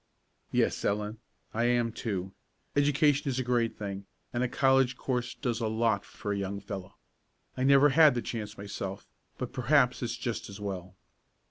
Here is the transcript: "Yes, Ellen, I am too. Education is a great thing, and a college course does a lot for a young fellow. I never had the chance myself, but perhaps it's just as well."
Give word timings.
"Yes, 0.51 0.83
Ellen, 0.83 1.19
I 1.53 1.65
am 1.65 1.91
too. 1.91 2.33
Education 2.75 3.29
is 3.29 3.37
a 3.37 3.43
great 3.43 3.77
thing, 3.77 4.07
and 4.33 4.41
a 4.41 4.47
college 4.47 4.97
course 4.97 5.35
does 5.35 5.59
a 5.59 5.67
lot 5.67 6.05
for 6.05 6.33
a 6.33 6.37
young 6.39 6.59
fellow. 6.59 6.95
I 7.55 7.61
never 7.63 7.89
had 7.89 8.15
the 8.15 8.23
chance 8.23 8.57
myself, 8.57 9.07
but 9.37 9.53
perhaps 9.53 10.01
it's 10.01 10.17
just 10.17 10.49
as 10.49 10.59
well." 10.59 10.95